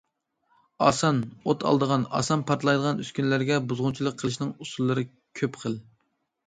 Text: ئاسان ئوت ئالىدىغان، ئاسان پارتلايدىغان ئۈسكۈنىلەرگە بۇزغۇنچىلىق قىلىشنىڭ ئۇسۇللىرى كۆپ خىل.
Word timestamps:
ئاسان 0.85 1.19
ئوت 1.43 1.65
ئالىدىغان، 1.71 2.05
ئاسان 2.21 2.45
پارتلايدىغان 2.53 3.05
ئۈسكۈنىلەرگە 3.05 3.61
بۇزغۇنچىلىق 3.71 4.19
قىلىشنىڭ 4.23 4.57
ئۇسۇللىرى 4.67 5.07
كۆپ 5.43 5.63
خىل. 5.65 5.81